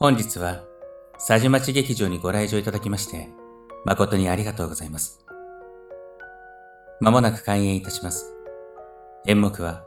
[0.00, 0.62] 本日は、
[1.14, 3.30] 佐治町劇場にご来場いただきまして、
[3.84, 5.26] 誠にありがとうございます。
[7.00, 8.32] まもなく開演いたします。
[9.26, 9.84] 演目は、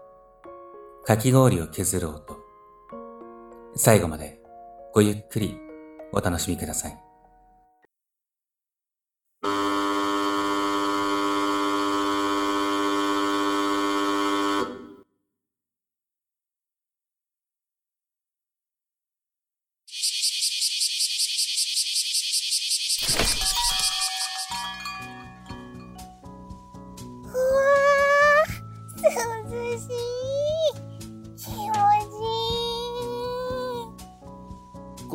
[1.05, 2.37] かき氷を削る音。
[3.77, 4.41] 最後まで
[4.93, 5.57] ごゆっくり
[6.11, 7.10] お楽しみください。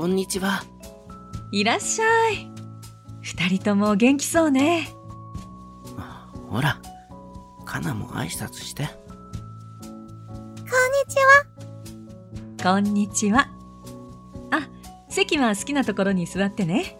[0.06, 0.62] こんにちは。
[1.51, 2.48] いらっしゃい。
[3.23, 4.88] 二人とも元気そうね。
[6.48, 6.80] ほら、
[7.65, 8.88] かなも挨拶して。
[9.80, 9.98] こんに
[11.09, 11.16] ち
[12.62, 12.73] は。
[12.73, 13.48] こんにちは。
[14.52, 14.68] あ、
[15.09, 16.96] 席は好きなところに座ってね。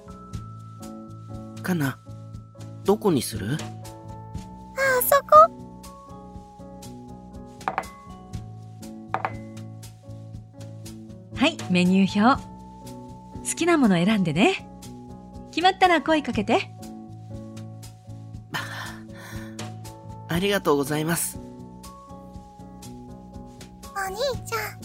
[1.63, 2.01] かな、
[2.83, 3.57] どこにする？
[3.57, 3.59] あ、
[5.05, 5.29] そこ。
[11.37, 12.56] はい、メニュー表。
[13.57, 14.69] 好きなもの選んでね。
[15.51, 16.71] 決まったら声かけて。
[20.29, 21.41] ありがとうございます。
[23.95, 24.79] お兄ちゃん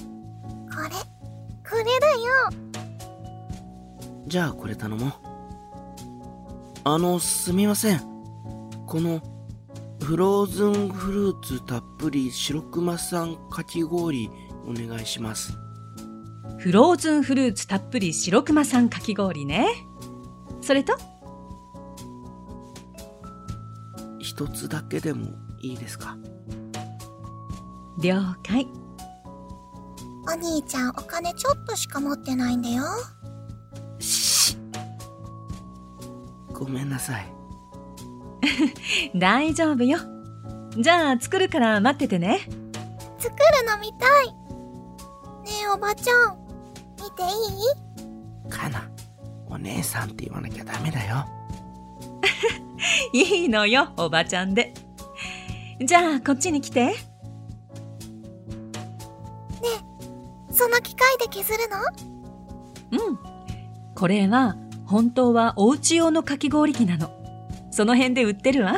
[0.70, 0.90] これ
[1.70, 2.22] これだよ。
[4.26, 5.12] じゃあこれ頼もう。
[6.86, 8.00] あのすみません。
[8.88, 9.22] この
[10.02, 14.30] フローズンフルーツたっぷり白熊さんかき氷
[14.66, 15.61] お願いします
[16.58, 19.68] フローズンフルーツたっぷり白熊さんかき氷ね。
[20.62, 20.96] それと？
[24.20, 25.28] 一つだけでも
[25.60, 26.18] いいですか？
[28.00, 28.68] 了解。
[30.28, 32.84] お兄ちゃんお金ちょっとしか持ってないんだよ。
[34.00, 34.56] し
[36.54, 37.26] ごめんなさい。
[39.18, 39.98] 大丈夫よ。
[40.78, 42.40] じゃあ作るから待っててね。
[43.20, 44.41] 作るの見たい
[45.44, 46.38] ねえおばちゃん
[46.98, 47.26] 見てい
[48.48, 48.50] い？
[48.50, 48.90] かな、
[49.48, 51.26] お姉さんって言わなきゃダメだよ。
[53.14, 54.74] いいのよ、おばちゃんで。
[55.84, 56.86] じゃあ、こっちに来て。
[56.86, 56.94] ね
[60.50, 61.78] え、その機械で削るの？
[63.08, 63.20] うん。
[63.96, 67.10] これは、本当はお家用のかき氷機なの。
[67.72, 68.78] その辺で売ってるわ。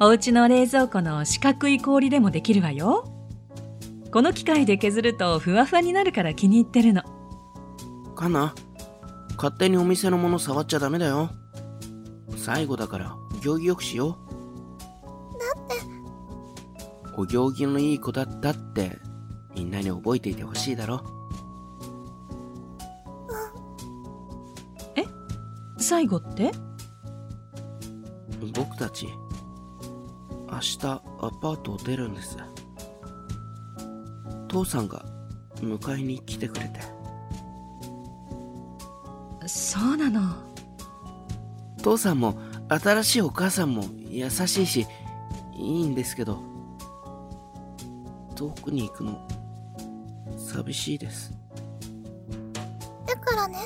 [0.00, 3.11] お家の冷蔵庫の四角い氷でもできるわよ。
[4.12, 7.02] この機械で削るとふわふわになるから気に入ってるの。
[8.14, 8.54] かな？
[9.36, 11.30] 勝手にお店のもの触っちゃダメだよ。
[12.36, 15.38] 最後だからお行儀よくしよう。
[15.38, 15.76] だって。
[17.16, 18.98] お行儀のいい子だったって
[19.54, 21.02] みんなに覚えていてほしいだろ。
[24.94, 25.06] うんえ？
[25.78, 26.52] 最後って？
[28.54, 29.08] 僕たち
[30.50, 31.00] 明日ア
[31.40, 32.36] パートを出るんです
[34.52, 35.02] 父さんが
[35.56, 36.80] 迎えに来てくれて。
[39.48, 40.20] そうなの。
[41.82, 44.86] 父さんも新しいお母さんも優しいし
[45.54, 46.40] いいんですけど
[48.36, 49.26] 遠くに行くの
[50.36, 51.32] 寂しいです。
[53.06, 53.58] だからね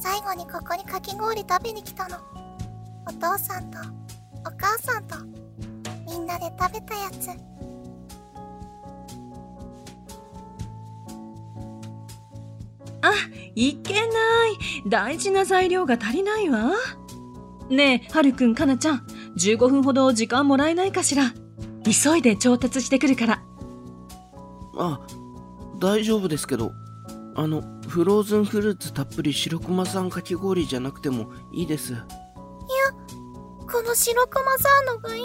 [0.00, 2.16] 最後にここにかき氷食べに来たの。
[3.06, 3.78] お父さんと
[4.46, 5.16] お母さんと
[6.06, 7.51] みんなで食べたやつ
[13.54, 14.08] いけない。
[14.86, 16.72] 大事な材料が足りないわ。
[17.68, 21.32] ねえ、はるくん、かなちゃん、15分ほど時間もらえないかしら。
[21.84, 23.42] 急いで調達してくるから。
[24.78, 25.00] あ、
[25.78, 26.72] 大丈夫ですけど、
[27.34, 31.92] あの、フローズンフルーツたっぷり白熊さんかき氷じゃなくてもいいです。
[31.92, 32.02] いや、
[33.70, 35.22] この白熊さんのがいい。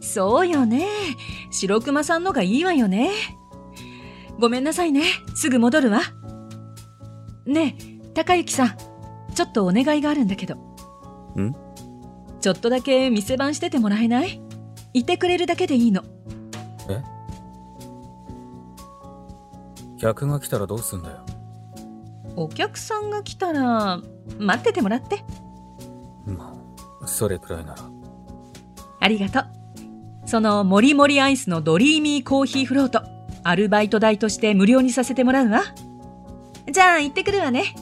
[0.00, 0.88] そうよね。
[1.50, 3.10] 白熊さんのがいいわよね。
[4.40, 5.02] ごめんなさいね。
[5.34, 6.00] すぐ戻るわ。
[7.44, 8.76] ねえ、高幸さん。
[9.34, 10.54] ちょっとお願いがあるんだけど。
[10.54, 11.54] ん？
[12.40, 14.40] ちょっとだけ店番しててもらえない？
[14.94, 16.02] いてくれるだけでいいの。
[16.88, 17.02] え？
[20.00, 21.18] 客が来たらどうすんだよ。
[22.34, 24.00] お客さんが来たら、
[24.38, 25.22] 待っててもらって。
[26.24, 26.56] ま
[27.02, 27.82] あ、それくらいなら。
[29.00, 29.44] ありがとう。
[30.24, 33.19] その、もりもりアイスのドリーミーコーヒーフロート。
[33.42, 35.62] アルバイト代として無料にさせてもらうわ。
[36.70, 37.74] じゃあ行ってくるわね。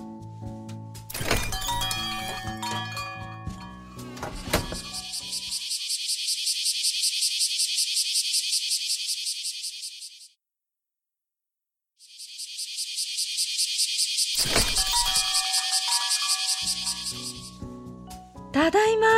[18.52, 19.06] ただいま。
[19.06, 19.11] あ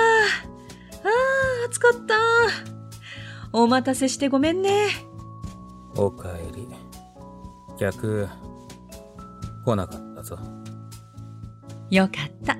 [1.62, 2.14] あ暑かった。
[3.52, 5.09] お待たせしてごめんね。
[5.96, 6.68] おかえり。
[7.78, 8.28] 客、
[9.64, 10.38] 来なかったぞ。
[11.90, 12.56] よかった。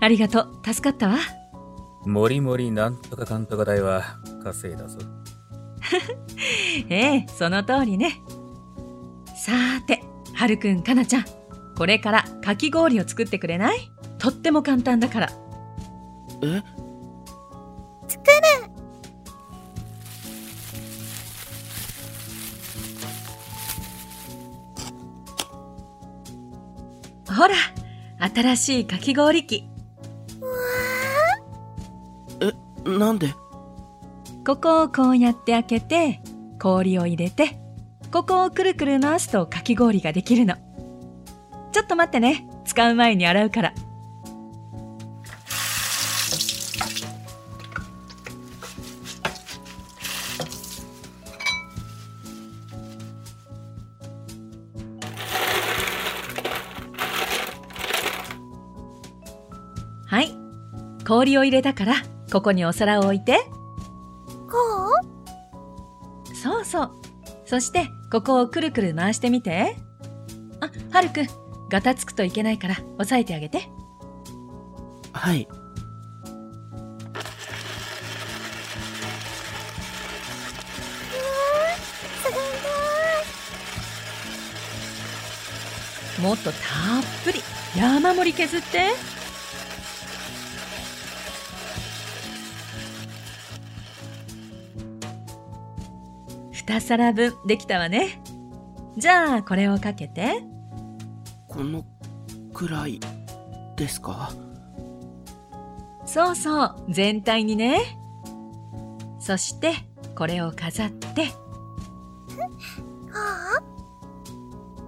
[0.00, 0.52] ありがとう。
[0.64, 1.16] 助かったわ。
[2.06, 4.02] もりもりなんとかかんとか代は
[4.42, 4.98] 稼いだぞ。
[6.88, 8.20] ええ、その通りね。
[9.36, 10.02] さーて、
[10.34, 11.24] はるくん、かなちゃん。
[11.76, 13.90] これからかき氷を作ってくれない？
[14.18, 15.30] とっても簡単だから。
[16.42, 16.62] え？
[27.44, 27.56] ほら、
[28.34, 29.68] 新しいかき氷機。
[32.40, 33.34] え、なんで？
[34.46, 36.22] ここをこうやって開けて、
[36.58, 37.58] 氷を入れて、
[38.10, 40.54] ここをくるくる回すとかき氷ができるの。
[41.72, 42.48] ちょっと待ってね。
[42.64, 43.74] 使う前に洗うから。
[61.14, 61.94] 氷を入れたから、
[62.32, 63.38] ここにお皿を置いて。
[64.50, 64.90] こ
[66.32, 66.34] う？
[66.34, 66.90] そうそう。
[67.46, 69.76] そして、ここをくるくる回してみて。
[70.60, 71.28] あ、はるくん、
[71.70, 73.70] ガタつくといけないから、押さえてあげて。
[75.12, 75.46] はい。
[82.24, 82.32] す
[86.18, 86.60] ごいもっとたっ
[87.24, 87.40] ぷり、
[87.76, 89.13] 山盛り削って。
[96.74, 98.20] 二皿分できたわね。
[98.96, 100.42] じゃあ、これをかけて。
[101.48, 101.84] この
[102.52, 102.98] くらい
[103.76, 104.32] ですか？
[106.04, 107.96] そうそう、全体にね。
[109.20, 109.72] そして、
[110.16, 111.28] これを飾って、
[113.12, 113.62] ああ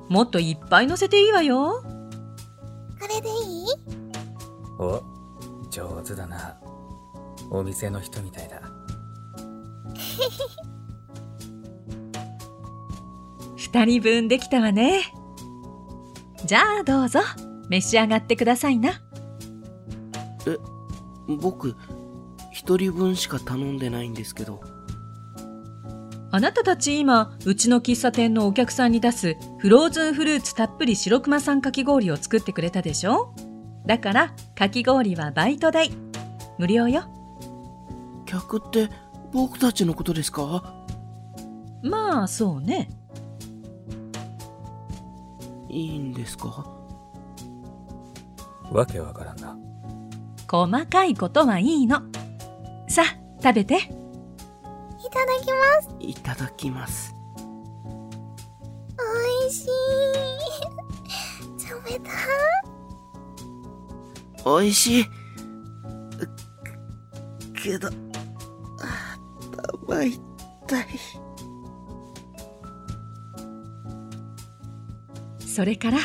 [0.08, 1.84] もっといっぱい乗せていいわよ。
[3.00, 3.32] これでい
[3.62, 3.66] い？
[4.80, 5.04] お、
[5.70, 6.58] 上手だな。
[7.48, 8.60] お店の人みたいだ。
[13.76, 15.02] 二人分できたわね。
[16.46, 17.20] じゃあどうぞ、
[17.68, 19.02] 召し上がってくださいな。
[21.28, 21.76] 僕、
[22.52, 24.62] 一人分しか頼んでないんですけど。
[26.30, 33.34] あなたたち今、うちの喫茶店のお客さんに出すフローズンフルーツたっぷり白熊さんかき氷を作ってくれたでしょ？
[33.84, 35.90] だから、かき氷はバイト代。
[36.58, 37.04] 無料よ。
[38.24, 38.88] 客って
[39.34, 40.64] 僕たちのことですか？
[41.82, 42.88] まあ、そうね。
[45.76, 46.64] いいんですか？
[48.72, 49.54] わけわからんな。
[50.48, 52.00] 細かいことはいいの。
[52.88, 53.74] さあ、食べて。
[53.76, 53.78] い
[55.10, 57.14] ただきますいただきます。
[58.98, 59.02] お
[59.46, 59.68] いしい
[61.92, 62.10] 冷た？
[64.50, 65.02] おいしい。
[65.02, 65.06] う
[67.62, 69.18] けど、あ
[69.86, 70.16] 頭痛い。
[75.56, 75.96] それから、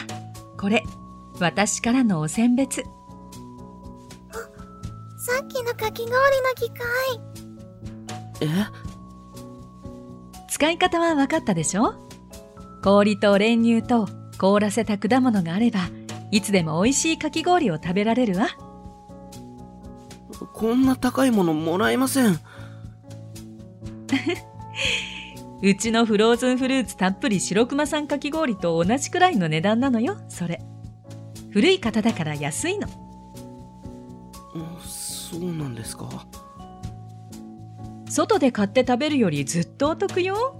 [0.57, 0.81] これ、
[1.41, 2.83] 私からのお選別。
[2.83, 2.87] さ
[5.43, 6.21] っきのかき氷の
[6.55, 6.87] 機械
[8.39, 8.47] え？
[10.47, 11.95] 使い方は分かったでしょ？
[12.81, 15.81] 氷と練乳と凍らせた果物があれば、
[16.31, 18.47] いつでも美味しいかき氷を食べられるわ。
[20.53, 22.39] こんな高いものもらえません。
[25.63, 30.59] うちのフローズンフルーツたっぷり白熊さんかき氷と同じくらいの値段なのよ、それ。
[31.51, 32.87] 古い方だから安いの。
[34.55, 36.09] うんそうなんですか
[38.09, 40.57] 外で買って食べるよりずっとお得よ。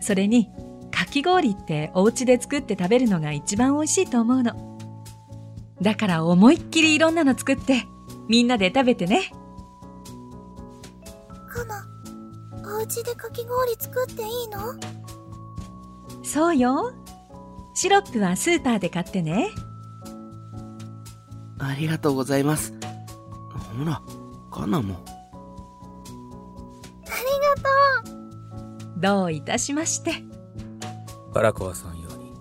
[0.00, 0.50] それに、
[0.90, 4.78] かき氷ってお家で作って食べるのが一番美味しいと思うの。
[5.80, 7.84] だから思いっきりいろんなの作って、
[8.28, 9.30] みんなで食べてね。
[12.84, 14.74] 家でかき氷作っていいの？
[16.22, 16.92] そうよ。
[17.74, 19.48] シロップはスーパーで買ってね。
[21.58, 22.74] ありがとうございます。
[23.78, 24.02] ほら、
[24.52, 25.02] カナも。
[27.06, 28.10] ありがと
[28.98, 30.12] うどういたしまして。
[31.32, 32.32] 腹壊さんように、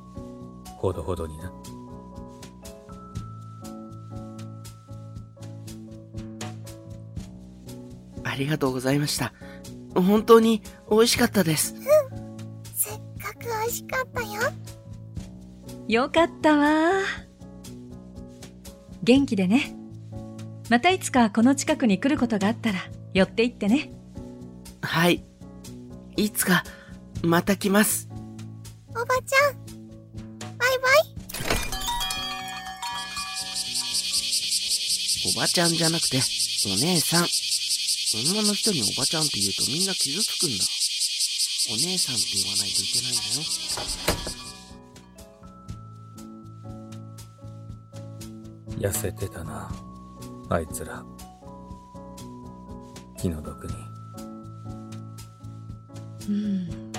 [0.76, 1.54] ほどほどにな。
[8.26, 9.34] ありがとうございました。
[9.96, 11.76] 本当に美味しかったです。
[12.76, 14.52] せっかく美味しかったよ
[15.88, 17.02] よかったわ。
[19.04, 19.76] 元気でね。
[20.70, 22.80] またいつかこの近くに来ることがあったら
[23.14, 23.92] 寄っていってね。
[24.82, 25.24] はい。
[26.16, 26.64] いつか、
[27.22, 28.10] また来ます。
[28.90, 29.54] おばちゃん
[30.58, 31.14] バイバイ
[35.36, 36.20] おばちゃんじゃなくて、お
[36.82, 37.28] 姉さん。
[38.18, 40.64] 女の人におばちゃんって言うとみんな傷つくんだ。
[41.72, 43.24] お姉さんって言わないといけないんだ
[48.88, 48.92] よ。
[48.92, 49.72] 痩せてたな。
[50.50, 51.04] あいつら。
[53.18, 53.74] 気の毒に。
[56.30, 56.92] うん。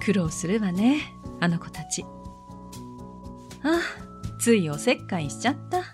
[0.00, 2.04] 苦労するわね、あの子たち。
[3.62, 3.80] あ、
[4.40, 5.84] ついおせっかいしちゃった。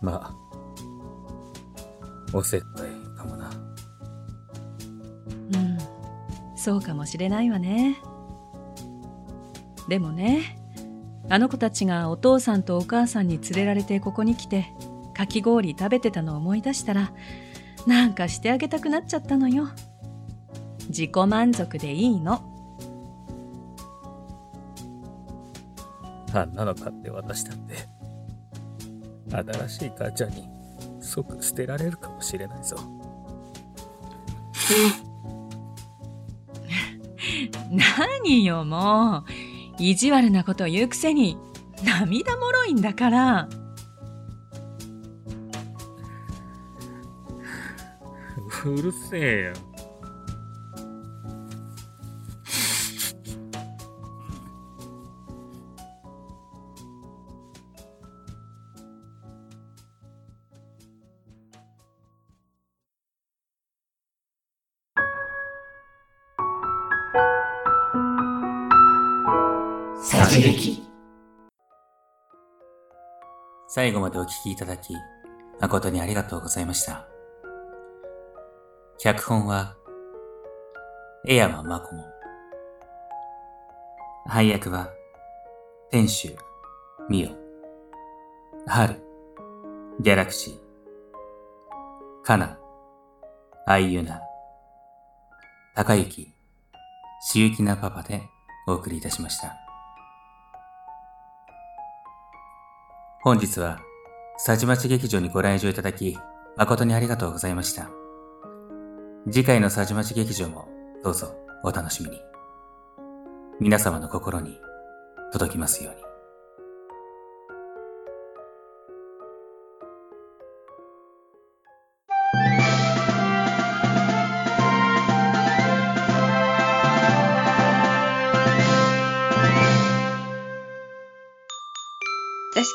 [0.00, 0.41] まあ、
[2.32, 3.50] おせっかいかもな。
[5.54, 5.78] うん。
[6.56, 7.96] そうかもしれないわね。
[9.88, 10.58] でもね、
[11.28, 14.66] あの子たちがお父さんとお母さんに連れられてここに来て、
[15.14, 17.12] かき氷食べてたのを思い出したら、
[17.86, 19.68] なんかしてあげたくなっちゃったのよ。
[20.88, 22.42] 自己満足でいいの。
[26.34, 27.74] あんなの買って渡したって、
[29.30, 30.48] 新しい母ちゃんに
[31.12, 32.76] 即捨てられるかもしれないぞ。
[37.70, 39.32] 何よもう。
[39.78, 41.36] 意地悪なこと言うくせに、
[41.84, 43.46] 涙もろいんだから。
[48.64, 49.71] うるせえよ。
[70.24, 70.80] 殺撃
[73.66, 74.94] 最後までお聞きいただき、
[75.60, 77.08] 誠にありがとうございました。
[79.00, 79.74] 脚本は、
[81.26, 82.04] 江山真子も。
[84.26, 84.90] 配役は、
[85.90, 86.38] 天守、
[87.08, 89.02] ミオ、春、
[89.98, 90.56] ギャラクシー、
[92.22, 92.60] カナ、
[93.66, 94.20] アイユナ、
[95.74, 96.32] 高雪、
[97.22, 98.22] しゆきなパパで
[98.68, 99.61] お送りいたしました。
[103.24, 103.78] 本日は、
[104.36, 106.18] さちまち劇場にご来場いただき、
[106.56, 107.88] 誠にありがとうございました。
[109.30, 110.66] 次回のさちまち劇場も
[111.04, 112.20] どうぞお楽しみに。
[113.60, 114.58] 皆様の心に
[115.32, 116.11] 届きますように。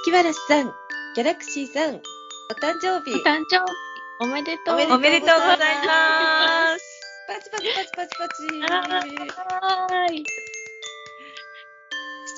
[0.07, 0.71] 座敷わらしさん、
[1.15, 3.13] ギャラクシーさん、お誕生日。
[3.13, 3.65] お誕生日
[4.21, 4.95] おめでとう。
[4.95, 7.01] おめでとうございますます。
[7.27, 8.43] パチパチパチパチパチ。
[8.71, 10.23] はーい。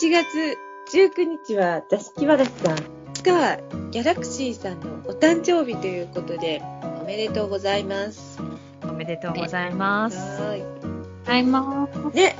[0.01, 0.57] 7月
[0.97, 3.57] 19日は座敷わらしさん、2日は
[3.91, 6.63] ギャラクシーさんのお誕生日ということで、
[7.03, 8.39] おめでとうございます。
[8.81, 10.17] おめでとうございます。
[10.17, 10.57] は
[11.27, 12.15] はい、まーい。
[12.15, 12.35] ね、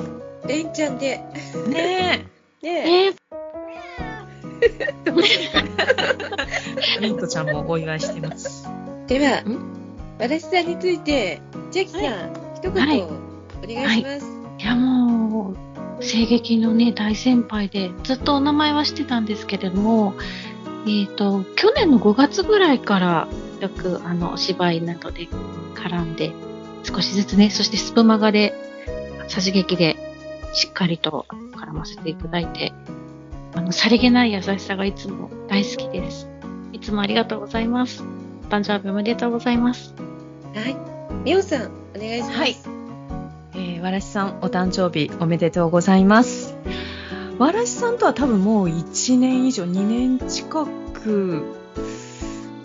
[0.48, 1.20] レンちゃんで、
[1.68, 2.26] ね
[2.64, 2.66] え。
[2.66, 3.19] ね、えー、え、
[7.02, 7.50] ミントちゃん。
[7.50, 8.68] もお祝いしてます。
[9.08, 9.54] ではん、
[10.20, 10.68] わらしさん。
[10.68, 12.02] について、ジャキさん、
[12.56, 14.26] 一はい言お願いします。
[14.60, 15.56] いやもう、
[16.02, 19.26] 声劇のね、大先輩で、ずっとお名前はしてたん。
[19.26, 20.14] ですけれども、
[20.88, 23.28] えっ、と、去年の5月ぐらいから、
[23.60, 25.28] よく、あの、芝居などで
[25.76, 26.16] 絡ん。
[26.16, 26.32] で、
[26.84, 28.54] 少しずつね、そしてスプマガで、
[29.28, 29.98] 差し劇で、
[30.54, 31.26] しっかりと
[31.56, 32.74] 絡ませていただいて、
[33.54, 36.30] あの、さりげない優しさがいつも大好きです。
[36.74, 38.04] いつもありがとうございます。
[38.46, 39.94] お誕生日おめでとうございます。
[40.54, 40.76] はい。
[41.24, 42.38] みおさん、お願いします。
[42.38, 42.56] はい
[43.54, 46.56] えー、わらしさん、お誕生日おめでとうございます。
[47.38, 51.44] わらしさんとは多分もう1年以上、2年近く、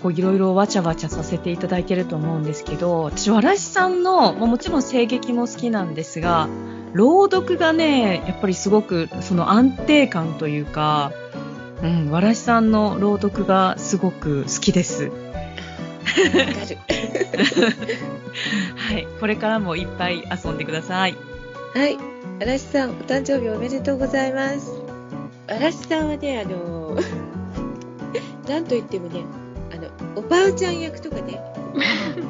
[0.02, 6.48] こういろいろわちゃわちゃさせていただいてると思うんですけど、私、わらしさんの、まあもちろん声劇も好きなんですが、
[6.94, 11.12] 朗読がね、やっぱりすごくその安定感というか、
[11.82, 15.10] うん、わらしさんの朗読がすごく好きです。
[18.76, 21.16] はい、これからもいっぱい遊んでください。
[21.74, 21.98] はい。
[22.40, 24.72] 嵐さん、お誕生日おめでとうございます。
[25.48, 26.96] 嵐さんはね、あの
[28.48, 29.24] なんといってもね、
[29.72, 31.40] あの、おばあちゃん役とかね、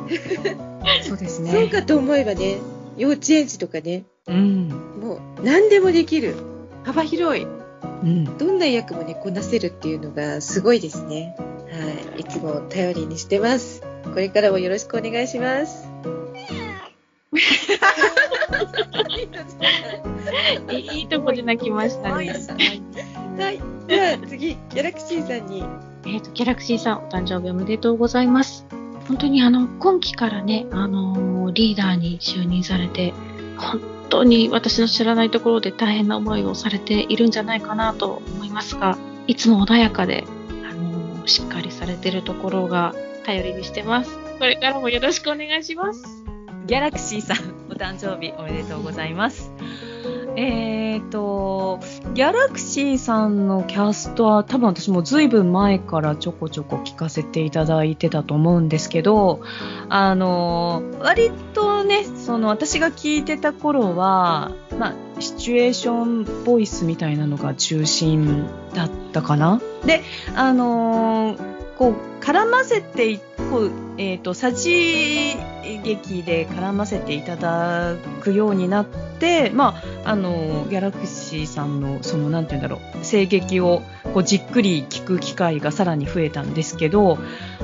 [1.07, 2.59] そうですそうかと思えばね、
[2.97, 4.69] 幼稚園児とかね、うん。
[5.01, 6.37] もう何でもできる。
[6.85, 7.45] 幅広い。
[7.45, 8.39] うん。
[8.39, 11.37] どんな役もね、こなせるっていうのがすごいですね。
[11.39, 12.21] はい。
[12.21, 13.83] いつも頼りにしてます。
[14.05, 15.89] これからもよろしくお願いします。
[20.71, 22.33] いいとこで泣きましたね。
[23.39, 23.61] はい。
[23.87, 25.65] では次、ギャラクシーさんに。
[26.07, 28.67] えっ、と、ギャラクシーさん、お誕生日おめでとうございます。
[29.09, 33.13] 本当にあの、今期からね、あのーリーダーに就任されて、
[33.59, 40.25] 本当に私の知らないところで大変な思いをされているんじゃないかなと思いますが、いつも穏やかで、
[40.69, 42.95] あのーしっかりされてるところが
[43.25, 44.19] 頼りにしてます。
[44.39, 46.05] これからもよろしくお願いします。
[46.67, 47.39] ギャラクシーさん、
[47.71, 49.51] お誕生日おめでとうございます。
[50.37, 51.81] えーと、
[52.15, 59.41] ギャラクシーさんのキャストは多分私もずいぶん前からちょこちょこ聞かせていただいてたと思うんですけど、
[59.89, 69.61] あの、割とね、その私が聞いてた頃は、まあ、シチュエーションボイスみたいなのが中心だったかな。
[69.87, 70.03] で、
[70.35, 71.37] あの
[71.79, 73.19] こう、絡ませてい、
[73.51, 75.37] こう、えっ、と、さじ
[75.83, 87.19] 劇で絡ませていただくようになって、まあ、あの、ギャラクシーさんの、その、なんて言うんだろう、声劇を、こう、じっくり聞く機会がさらに増えたんですけど、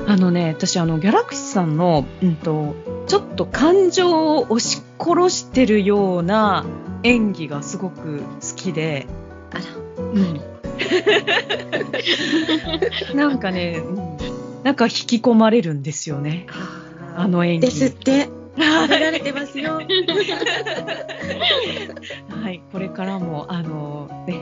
[0.07, 2.75] あのね、私、あの、ギャラクシーさんの、うんと、
[3.07, 6.65] ちょっと感情を押し殺してるような
[7.03, 8.25] 演技がすごく好
[8.55, 9.07] きで、
[9.51, 9.63] あら。
[9.97, 10.50] うん。
[13.15, 14.11] なんかね、うん
[14.63, 16.45] なんか引き込まれるんですよね。
[17.15, 17.67] あの演技。
[17.67, 18.29] ですって。
[18.55, 19.81] 褒められてますよ。
[22.29, 24.41] はい、これからも、あの、ね、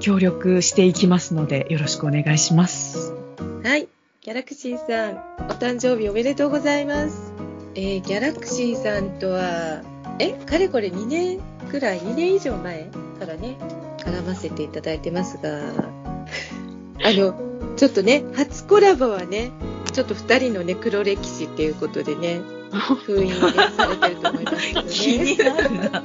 [0.00, 3.12] 協力していきますので、よろしくお願いします。
[3.62, 3.88] はい。
[4.22, 5.16] ギャラクシーさん、
[5.50, 7.32] お誕生日おめでとうございます。
[7.74, 9.82] えーギャラクシーさんとは、
[10.18, 13.56] え、かれこれ2年くらい、2年以上前からね、
[13.98, 15.58] 絡ませていただいてますが、
[17.04, 19.50] あの、ちょっとね、初コラボはね、
[19.92, 22.40] ちょっと2人のね、黒歴史っていうことでね、
[23.04, 23.34] 封印、ね、
[23.76, 24.90] されてると思いますけどね。
[24.90, 26.02] 気になるな。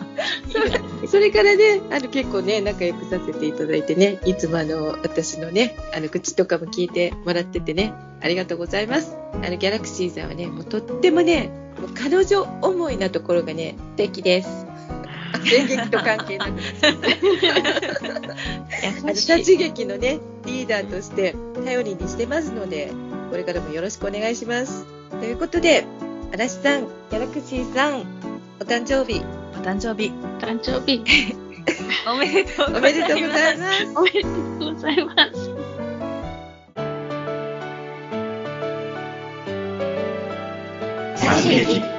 [1.07, 9.17] それからね、あの結構ね、仲良くさせていただいてね、いつもあの、私のね、あの、口とかも聞いてもらっててね、ありがとうございます。
[9.33, 11.49] あの、ギャラクシーさんはね、もうとってもね、
[11.79, 14.62] もう彼女思いなところがね、素敵です。
[15.55, 16.51] 演劇と関係なく。
[19.13, 22.91] 立ち劇のね、リーダーとして頼りにしてますので、
[23.29, 24.85] これからもよろしくお願いします。
[25.09, 25.85] ということで、
[26.33, 28.05] 嵐さん、ギャラクシーさん、
[28.59, 29.21] お誕生日、
[29.53, 31.03] お誕生日、誕生日、
[32.07, 32.93] おめでとうごおざいます。
[32.93, 33.85] めでとうございます。
[33.95, 35.73] おめでとうございます。
[41.15, 41.92] 三劇